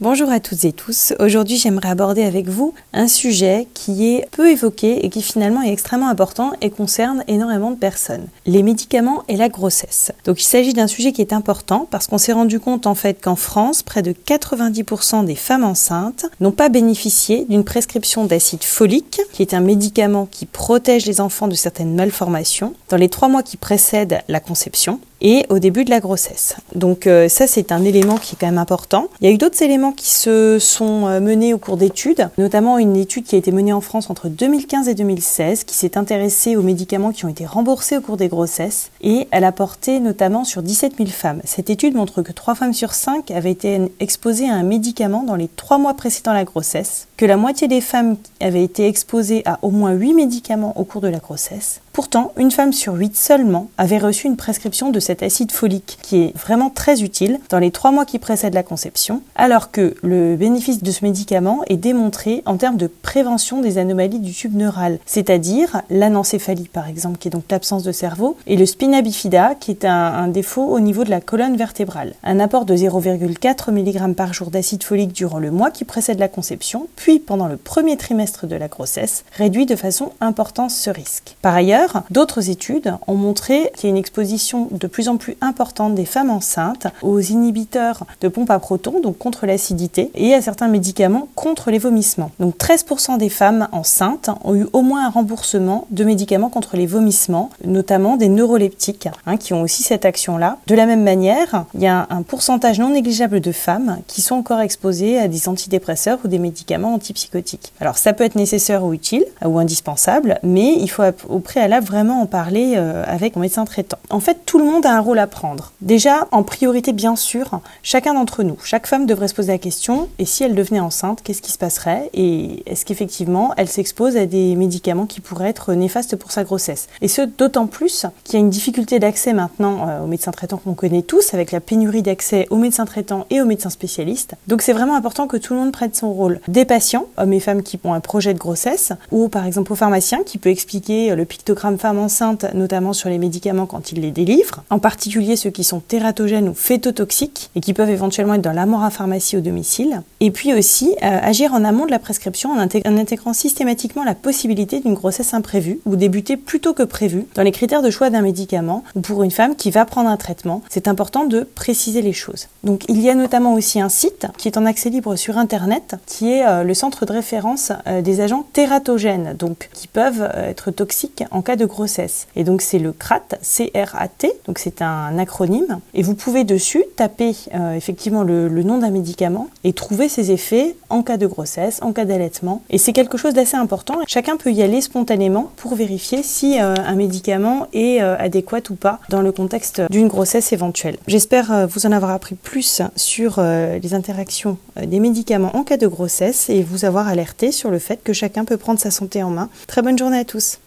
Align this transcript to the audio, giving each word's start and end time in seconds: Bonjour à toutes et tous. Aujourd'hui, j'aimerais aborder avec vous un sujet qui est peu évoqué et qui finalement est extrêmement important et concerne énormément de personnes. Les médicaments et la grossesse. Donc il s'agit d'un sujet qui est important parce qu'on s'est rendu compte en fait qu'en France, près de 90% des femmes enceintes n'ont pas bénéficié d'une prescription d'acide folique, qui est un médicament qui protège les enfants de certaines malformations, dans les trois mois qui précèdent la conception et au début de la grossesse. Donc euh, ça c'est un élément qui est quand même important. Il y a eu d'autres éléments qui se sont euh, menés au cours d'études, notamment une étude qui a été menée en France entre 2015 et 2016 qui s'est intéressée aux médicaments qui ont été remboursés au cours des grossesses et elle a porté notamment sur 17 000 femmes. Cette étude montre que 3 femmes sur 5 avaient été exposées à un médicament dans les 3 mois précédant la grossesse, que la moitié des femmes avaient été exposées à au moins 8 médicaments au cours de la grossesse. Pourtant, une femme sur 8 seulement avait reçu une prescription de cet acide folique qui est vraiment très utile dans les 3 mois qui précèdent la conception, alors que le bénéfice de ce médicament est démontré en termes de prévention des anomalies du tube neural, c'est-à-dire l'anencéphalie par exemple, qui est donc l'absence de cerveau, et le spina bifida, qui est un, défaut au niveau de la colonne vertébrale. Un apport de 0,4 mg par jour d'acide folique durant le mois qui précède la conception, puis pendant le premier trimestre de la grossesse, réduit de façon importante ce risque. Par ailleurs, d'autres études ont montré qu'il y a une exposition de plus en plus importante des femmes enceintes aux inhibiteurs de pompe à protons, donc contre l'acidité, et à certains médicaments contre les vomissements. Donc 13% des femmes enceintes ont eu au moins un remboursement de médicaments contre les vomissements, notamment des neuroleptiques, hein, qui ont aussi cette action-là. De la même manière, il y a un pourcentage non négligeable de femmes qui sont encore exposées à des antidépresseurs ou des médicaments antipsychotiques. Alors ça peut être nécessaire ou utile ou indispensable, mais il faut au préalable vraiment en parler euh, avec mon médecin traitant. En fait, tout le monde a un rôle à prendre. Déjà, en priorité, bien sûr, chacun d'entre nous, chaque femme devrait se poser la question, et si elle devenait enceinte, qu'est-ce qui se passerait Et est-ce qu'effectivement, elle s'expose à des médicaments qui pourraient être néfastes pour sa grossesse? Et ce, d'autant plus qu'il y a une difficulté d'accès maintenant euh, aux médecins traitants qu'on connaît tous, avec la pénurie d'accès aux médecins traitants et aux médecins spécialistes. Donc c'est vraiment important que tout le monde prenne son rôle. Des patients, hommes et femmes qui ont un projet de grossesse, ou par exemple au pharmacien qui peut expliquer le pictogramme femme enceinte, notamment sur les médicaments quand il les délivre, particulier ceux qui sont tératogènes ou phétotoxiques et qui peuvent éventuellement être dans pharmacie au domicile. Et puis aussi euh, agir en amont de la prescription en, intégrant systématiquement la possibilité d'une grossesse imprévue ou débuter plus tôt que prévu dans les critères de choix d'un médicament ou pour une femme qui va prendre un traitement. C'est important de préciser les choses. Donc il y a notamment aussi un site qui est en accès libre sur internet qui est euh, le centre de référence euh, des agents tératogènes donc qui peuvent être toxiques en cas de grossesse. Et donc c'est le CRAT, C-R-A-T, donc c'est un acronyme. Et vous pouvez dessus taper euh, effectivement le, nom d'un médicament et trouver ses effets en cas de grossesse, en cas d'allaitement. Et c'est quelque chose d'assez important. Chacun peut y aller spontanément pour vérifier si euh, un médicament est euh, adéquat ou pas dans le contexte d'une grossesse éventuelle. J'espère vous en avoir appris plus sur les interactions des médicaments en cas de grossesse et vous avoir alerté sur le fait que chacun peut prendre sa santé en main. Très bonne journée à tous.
Bonjour 0.00 0.30
à 0.30 0.40
toutes 0.40 0.64
et 0.64 0.72
tous. 0.72 1.12
Aujourd'hui, 1.18 1.58
j'aimerais 1.58 1.90
aborder 1.90 2.22
avec 2.22 2.48
vous 2.48 2.72
un 2.94 3.06
sujet 3.06 3.68
qui 3.74 4.14
est 4.14 4.26
peu 4.30 4.50
évoqué 4.50 5.04
et 5.04 5.10
qui 5.10 5.20
finalement 5.20 5.60
est 5.60 5.74
extrêmement 5.74 6.08
important 6.08 6.52
et 6.62 6.70
concerne 6.70 7.22
énormément 7.28 7.70
de 7.70 7.76
personnes. 7.76 8.26
Les 8.46 8.62
médicaments 8.62 9.24
et 9.28 9.36
la 9.36 9.50
grossesse. 9.50 10.12
Donc 10.24 10.40
il 10.40 10.46
s'agit 10.46 10.72
d'un 10.72 10.86
sujet 10.86 11.12
qui 11.12 11.20
est 11.20 11.34
important 11.34 11.86
parce 11.90 12.06
qu'on 12.06 12.16
s'est 12.16 12.32
rendu 12.32 12.60
compte 12.60 12.86
en 12.86 12.94
fait 12.94 13.20
qu'en 13.20 13.36
France, 13.36 13.82
près 13.82 14.00
de 14.00 14.12
90% 14.12 15.26
des 15.26 15.34
femmes 15.34 15.64
enceintes 15.64 16.24
n'ont 16.40 16.50
pas 16.50 16.70
bénéficié 16.70 17.44
d'une 17.50 17.64
prescription 17.64 18.24
d'acide 18.24 18.64
folique, 18.64 19.20
qui 19.34 19.42
est 19.42 19.52
un 19.52 19.60
médicament 19.60 20.24
qui 20.24 20.46
protège 20.46 21.04
les 21.04 21.20
enfants 21.20 21.46
de 21.46 21.54
certaines 21.54 21.94
malformations, 21.94 22.72
dans 22.88 22.96
les 22.96 23.10
trois 23.10 23.28
mois 23.28 23.42
qui 23.42 23.58
précèdent 23.58 24.22
la 24.28 24.40
conception 24.40 24.98
et 25.20 25.46
au 25.48 25.58
début 25.58 25.84
de 25.84 25.90
la 25.90 26.00
grossesse. 26.00 26.56
Donc 26.74 27.06
euh, 27.06 27.28
ça 27.28 27.46
c'est 27.46 27.72
un 27.72 27.84
élément 27.84 28.16
qui 28.16 28.34
est 28.34 28.38
quand 28.40 28.46
même 28.46 28.58
important. 28.58 29.08
Il 29.20 29.28
y 29.28 29.30
a 29.30 29.34
eu 29.34 29.38
d'autres 29.38 29.62
éléments 29.62 29.92
qui 29.92 30.08
se 30.08 30.58
sont 30.58 31.06
euh, 31.06 31.20
menés 31.20 31.54
au 31.54 31.58
cours 31.58 31.76
d'études, 31.76 32.28
notamment 32.38 32.78
une 32.78 32.96
étude 32.96 33.24
qui 33.24 33.34
a 33.34 33.38
été 33.38 33.52
menée 33.52 33.72
en 33.72 33.80
France 33.80 34.10
entre 34.10 34.28
2015 34.28 34.88
et 34.88 34.94
2016 34.94 35.64
qui 35.64 35.74
s'est 35.74 35.98
intéressée 35.98 36.56
aux 36.56 36.62
médicaments 36.62 37.12
qui 37.12 37.24
ont 37.24 37.28
été 37.28 37.46
remboursés 37.46 37.96
au 37.96 38.00
cours 38.00 38.16
des 38.16 38.28
grossesses 38.28 38.90
et 39.00 39.28
elle 39.30 39.44
a 39.44 39.52
porté 39.52 40.00
notamment 40.00 40.44
sur 40.44 40.62
17 40.62 40.96
000 40.96 41.08
femmes. 41.10 41.40
Cette 41.44 41.70
étude 41.70 41.94
montre 41.94 42.22
que 42.22 42.32
3 42.32 42.54
femmes 42.54 42.74
sur 42.74 42.94
5 42.94 43.30
avaient 43.30 43.50
été 43.50 43.80
exposées 44.00 44.48
à 44.48 44.54
un 44.54 44.62
médicament 44.62 45.22
dans 45.22 45.36
les 45.36 45.48
3 45.48 45.78
mois 45.78 45.94
précédant 45.94 46.32
la 46.32 46.44
grossesse, 46.44 47.08
que 47.16 47.26
la 47.26 47.36
moitié 47.36 47.68
des 47.68 47.80
femmes 47.80 48.16
avaient 48.40 48.64
été 48.64 48.86
exposées 48.86 49.42
à 49.44 49.58
au 49.62 49.70
moins 49.70 49.92
8 49.92 50.14
médicaments 50.14 50.78
au 50.78 50.84
cours 50.84 51.00
de 51.00 51.08
la 51.08 51.18
grossesse. 51.18 51.80
Pourtant, 51.92 52.32
une 52.36 52.50
femme 52.50 52.72
sur 52.72 52.94
8 52.94 53.16
seulement 53.16 53.68
avait 53.76 53.98
reçu 53.98 54.26
une 54.26 54.36
prescription 54.36 54.90
de 54.90 55.00
cet 55.10 55.24
acide 55.24 55.50
folique 55.50 55.98
qui 56.02 56.22
est 56.22 56.36
vraiment 56.38 56.70
très 56.70 57.02
utile 57.02 57.40
dans 57.48 57.58
les 57.58 57.72
3 57.72 57.90
mois 57.90 58.04
qui 58.04 58.20
précèdent 58.20 58.54
la 58.54 58.62
conception, 58.62 59.22
alors 59.34 59.72
que 59.72 59.96
le 60.04 60.36
bénéfice 60.36 60.84
de 60.84 60.90
ce 60.92 61.04
médicament 61.04 61.62
est 61.66 61.78
démontré 61.78 62.44
en 62.46 62.56
termes 62.56 62.76
de 62.76 62.86
prévention 62.86 63.60
des 63.60 63.78
anomalies 63.78 64.20
du 64.20 64.32
tube 64.32 64.54
neural, 64.54 65.00
c'est-à-dire 65.06 65.82
l'anencéphalie 65.90 66.68
par 66.72 66.86
exemple, 66.86 67.18
qui 67.18 67.26
est 67.26 67.32
donc 67.32 67.42
l'absence 67.50 67.82
de 67.82 67.90
cerveau, 67.90 68.36
et 68.46 68.56
le 68.56 68.66
spina 68.66 69.02
bifida, 69.02 69.56
qui 69.56 69.72
est 69.72 69.84
un, 69.84 70.28
défaut 70.28 70.62
au 70.62 70.78
niveau 70.78 71.02
de 71.02 71.10
la 71.10 71.20
colonne 71.20 71.56
vertébrale. 71.56 72.14
Un 72.22 72.38
apport 72.38 72.64
de 72.64 72.76
0,4 72.76 73.72
mg 73.72 74.14
par 74.14 74.32
jour 74.32 74.52
d'acide 74.52 74.84
folique 74.84 75.12
durant 75.12 75.40
le 75.40 75.50
mois 75.50 75.72
qui 75.72 75.84
précède 75.84 76.20
la 76.20 76.28
conception, 76.28 76.86
puis 76.94 77.18
pendant 77.18 77.48
le 77.48 77.56
premier 77.56 77.96
trimestre 77.96 78.46
de 78.46 78.54
la 78.54 78.68
grossesse, 78.68 79.24
réduit 79.32 79.66
de 79.66 79.74
façon 79.74 80.12
importante 80.20 80.70
ce 80.70 80.88
risque. 80.88 81.34
Par 81.42 81.56
ailleurs, 81.56 82.04
d'autres 82.10 82.48
études 82.48 82.94
ont 83.08 83.16
montré 83.16 83.72
qu'il 83.74 83.84
y 83.84 83.86
a 83.88 83.90
une 83.90 83.96
exposition 83.96 84.68
de 84.70 84.86
plus 84.86 84.99
en 85.08 85.16
plus 85.16 85.36
importante 85.40 85.94
des 85.94 86.04
femmes 86.04 86.30
enceintes 86.30 86.86
aux 87.02 87.20
inhibiteurs 87.20 88.04
de 88.20 88.28
pompe 88.28 88.50
à 88.50 88.58
protons, 88.58 89.00
donc 89.00 89.18
contre 89.18 89.46
l'acidité, 89.46 90.10
et 90.14 90.34
à 90.34 90.42
certains 90.42 90.68
médicaments 90.68 91.28
contre 91.34 91.70
les 91.70 91.78
vomissements. 91.78 92.30
Donc 92.40 92.56
13% 92.56 93.18
des 93.18 93.28
femmes 93.28 93.68
enceintes 93.72 94.30
ont 94.44 94.54
eu 94.54 94.66
au 94.72 94.82
moins 94.82 95.06
un 95.06 95.10
remboursement 95.10 95.86
de 95.90 96.04
médicaments 96.04 96.48
contre 96.48 96.76
les 96.76 96.86
vomissements, 96.86 97.50
notamment 97.64 98.16
des 98.16 98.28
neuroleptiques, 98.28 99.08
hein, 99.26 99.36
qui 99.36 99.54
ont 99.54 99.62
aussi 99.62 99.82
cette 99.82 100.04
action-là. 100.04 100.58
De 100.66 100.74
la 100.74 100.86
même 100.86 101.02
manière, 101.02 101.64
il 101.74 101.82
y 101.82 101.86
a 101.86 102.06
un 102.10 102.22
pourcentage 102.22 102.78
non 102.78 102.90
négligeable 102.90 103.40
de 103.40 103.52
femmes 103.52 103.98
qui 104.06 104.22
sont 104.22 104.34
encore 104.34 104.60
exposées 104.60 105.18
à 105.18 105.28
des 105.28 105.48
antidépresseurs 105.48 106.18
ou 106.24 106.28
des 106.28 106.38
médicaments 106.38 106.94
antipsychotiques. 106.94 107.72
Alors 107.80 107.98
ça 107.98 108.12
peut 108.12 108.24
être 108.24 108.36
nécessaire 108.36 108.84
ou 108.84 108.92
utile 108.92 109.24
ou 109.44 109.58
indispensable, 109.58 110.38
mais 110.42 110.74
il 110.78 110.88
faut 110.88 111.02
au 111.28 111.38
préalable 111.38 111.86
vraiment 111.86 112.22
en 112.22 112.26
parler 112.26 112.74
euh, 112.76 113.04
avec 113.06 113.36
mon 113.36 113.42
médecin 113.42 113.64
traitant. 113.64 113.98
En 114.10 114.20
fait, 114.20 114.38
tout 114.46 114.58
le 114.58 114.64
monde 114.64 114.86
a 114.86 114.89
un 114.90 115.00
rôle 115.00 115.18
à 115.18 115.26
prendre. 115.26 115.72
Déjà, 115.80 116.28
en 116.32 116.42
priorité, 116.42 116.92
bien 116.92 117.16
sûr, 117.16 117.60
chacun 117.82 118.14
d'entre 118.14 118.42
nous, 118.42 118.56
chaque 118.64 118.86
femme 118.86 119.06
devrait 119.06 119.28
se 119.28 119.34
poser 119.34 119.52
la 119.52 119.58
question, 119.58 120.08
et 120.18 120.24
si 120.24 120.44
elle 120.44 120.54
devenait 120.54 120.80
enceinte, 120.80 121.20
qu'est-ce 121.22 121.42
qui 121.42 121.52
se 121.52 121.58
passerait 121.58 122.10
Et 122.14 122.62
est-ce 122.66 122.84
qu'effectivement, 122.84 123.52
elle 123.56 123.68
s'expose 123.68 124.16
à 124.16 124.26
des 124.26 124.56
médicaments 124.56 125.06
qui 125.06 125.20
pourraient 125.20 125.48
être 125.48 125.74
néfastes 125.74 126.16
pour 126.16 126.32
sa 126.32 126.44
grossesse? 126.44 126.88
Et 127.00 127.08
ce, 127.08 127.22
d'autant 127.22 127.66
plus 127.66 128.06
qu'il 128.24 128.34
y 128.34 128.36
a 128.36 128.40
une 128.40 128.50
difficulté 128.50 128.98
d'accès 128.98 129.32
maintenant 129.32 129.88
euh, 129.88 130.04
aux 130.04 130.06
médecins 130.06 130.30
traitants 130.32 130.58
qu'on 130.58 130.74
connaît 130.74 131.02
tous, 131.02 131.34
avec 131.34 131.52
la 131.52 131.60
pénurie 131.60 132.02
d'accès 132.02 132.46
aux 132.50 132.56
médecins 132.56 132.84
traitants 132.84 133.26
et 133.30 133.40
aux 133.40 133.46
médecins 133.46 133.70
spécialistes. 133.70 134.34
Donc 134.46 134.62
c'est 134.62 134.72
vraiment 134.72 134.96
important 134.96 135.26
que 135.26 135.36
tout 135.36 135.54
le 135.54 135.60
monde 135.60 135.72
prenne 135.72 135.94
son 135.94 136.12
rôle. 136.12 136.40
Des 136.48 136.64
patients, 136.64 137.06
hommes 137.16 137.32
et 137.32 137.40
femmes 137.40 137.62
qui 137.62 137.78
ont 137.84 137.94
un 137.94 138.00
projet 138.00 138.34
de 138.34 138.38
grossesse, 138.38 138.92
ou 139.10 139.28
par 139.28 139.46
exemple 139.46 139.72
au 139.72 139.76
pharmacien 139.76 140.22
qui 140.24 140.38
peut 140.38 140.50
expliquer 140.50 141.14
le 141.14 141.24
pictogramme 141.24 141.78
femme 141.78 141.98
enceinte, 141.98 142.46
notamment 142.54 142.92
sur 142.92 143.08
les 143.08 143.18
médicaments 143.18 143.66
quand 143.66 143.92
il 143.92 144.00
les 144.00 144.10
délivre, 144.10 144.62
particulier 144.80 145.36
ceux 145.36 145.50
qui 145.50 145.64
sont 145.64 145.80
tératogènes 145.80 146.48
ou 146.48 146.54
phétotoxiques 146.54 147.50
et 147.54 147.60
qui 147.60 147.72
peuvent 147.72 147.90
éventuellement 147.90 148.34
être 148.34 148.42
dans 148.42 148.52
pharmacie 148.90 149.36
au 149.36 149.40
domicile. 149.40 150.02
Et 150.20 150.30
puis 150.30 150.54
aussi 150.54 150.94
euh, 151.02 151.18
agir 151.22 151.52
en 151.54 151.64
amont 151.64 151.86
de 151.86 151.90
la 151.90 151.98
prescription 151.98 152.50
en, 152.52 152.58
intégrant 152.58 153.32
systématiquement 153.32 154.04
la 154.04 154.14
possibilité 154.14 154.80
d'une 154.80 154.94
grossesse 154.94 155.34
imprévue 155.34 155.80
ou 155.84 155.96
débuter 155.96 156.36
plus 156.36 156.60
tôt 156.60 156.72
que 156.72 156.82
prévu 156.82 157.26
dans 157.34 157.42
les 157.42 157.52
critères 157.52 157.82
de 157.82 157.90
choix 157.90 158.10
d'un 158.10 158.22
médicament 158.22 158.84
ou 158.94 159.00
pour 159.00 159.22
une 159.22 159.30
femme 159.30 159.56
qui 159.56 159.70
va 159.70 159.84
prendre 159.84 160.08
un 160.08 160.16
traitement. 160.16 160.62
C'est 160.68 160.88
important 160.88 161.24
de 161.24 161.40
préciser 161.42 162.02
les 162.02 162.12
choses. 162.12 162.48
Donc 162.64 162.84
il 162.88 163.00
y 163.00 163.10
a 163.10 163.14
notamment 163.14 163.54
aussi 163.54 163.80
un 163.80 163.88
site 163.88 164.26
qui 164.36 164.48
est 164.48 164.56
en 164.56 164.66
accès 164.66 164.90
libre 164.90 165.16
sur 165.16 165.38
internet 165.38 165.96
qui 166.06 166.30
est 166.30 166.46
euh, 166.46 166.62
le 166.62 166.74
centre 166.74 167.06
de 167.06 167.12
référence 167.12 167.72
euh, 167.86 168.02
des 168.02 168.20
agents 168.20 168.46
tératogènes 168.52 169.34
donc 169.38 169.68
qui 169.72 169.88
peuvent 169.88 170.30
être 170.34 170.70
toxiques 170.70 171.24
en 171.30 171.42
cas 171.42 171.56
de 171.56 171.64
grossesse. 171.64 172.26
Et 172.36 172.44
donc 172.44 172.62
c'est 172.62 172.78
le 172.78 172.92
CRAT, 172.92 173.38
C-R-A-T, 173.42 174.32
donc 174.46 174.58
c'est 174.58 174.69
un 174.80 175.18
acronyme. 175.18 175.80
Et 175.94 176.02
vous 176.02 176.14
pouvez 176.14 176.44
dessus 176.44 176.84
taper 176.96 177.34
euh, 177.54 177.74
effectivement 177.74 178.22
le, 178.22 178.48
nom 178.62 178.78
d'un 178.78 178.90
médicament 178.90 179.48
et 179.64 179.72
trouver 179.72 180.08
ses 180.08 180.32
effets 180.32 180.76
en 180.90 181.02
cas 181.02 181.16
de 181.16 181.26
grossesse, 181.26 181.80
en 181.82 181.92
cas 181.92 182.04
d'allaitement. 182.04 182.62
Et 182.70 182.78
c'est 182.78 182.92
quelque 182.92 183.16
chose 183.16 183.34
d'assez 183.34 183.56
important. 183.56 183.98
Chacun 184.06 184.36
peut 184.36 184.52
y 184.52 184.62
aller 184.62 184.80
spontanément 184.80 185.50
pour 185.56 185.74
vérifier 185.74 186.22
si 186.22 186.60
euh, 186.60 186.74
un 186.76 186.94
médicament 186.94 187.66
est 187.72 188.02
euh, 188.02 188.16
adéquat 188.18 188.60
ou 188.70 188.74
pas 188.74 189.00
dans 189.08 189.22
le 189.22 189.32
contexte 189.32 189.82
d'une 189.90 190.08
grossesse 190.08 190.52
éventuelle. 190.52 190.96
J'espère 191.06 191.66
vous 191.68 191.86
en 191.86 191.92
avoir 191.92 192.10
appris 192.10 192.34
plus 192.34 192.82
sur 192.96 193.40
les 193.40 193.94
interactions 193.94 194.58
des 194.80 195.00
médicaments 195.00 195.56
en 195.56 195.64
cas 195.64 195.76
de 195.76 195.86
grossesse 195.86 196.50
et 196.50 196.62
vous 196.62 196.84
avoir 196.84 197.08
alerté 197.08 197.52
sur 197.52 197.70
le 197.70 197.78
fait 197.78 198.02
que 198.02 198.12
chacun 198.12 198.44
peut 198.44 198.56
prendre 198.56 198.80
sa 198.80 198.90
santé 198.90 199.22
en 199.22 199.30
main. 199.30 199.48
Très 199.66 199.82
bonne 199.82 199.98
journée 199.98 200.18
à 200.18 200.24
tous. 200.24 200.58